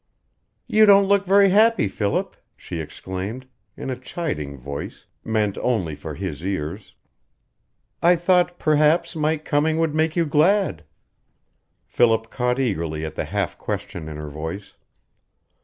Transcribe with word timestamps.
"You 0.65 0.87
don't 0.87 1.05
look 1.05 1.27
very 1.27 1.51
happy, 1.51 1.87
Philip," 1.87 2.35
she 2.57 2.79
exclaimed, 2.79 3.45
in 3.77 3.91
a 3.91 3.95
chiding 3.95 4.57
voice, 4.57 5.05
meant 5.23 5.59
only 5.59 5.93
for 5.93 6.15
his 6.15 6.43
ears. 6.43 6.95
"I 8.01 8.15
thought 8.15 8.57
perhaps 8.57 9.15
my 9.15 9.37
coming 9.37 9.77
would 9.77 9.93
make 9.93 10.15
you 10.15 10.25
glad." 10.25 10.85
Philip 11.85 12.31
caught 12.31 12.59
eagerly 12.59 13.05
at 13.05 13.13
the 13.13 13.25
half 13.25 13.59
question 13.59 14.09
in 14.09 14.17
her 14.17 14.31
voice. 14.31 14.73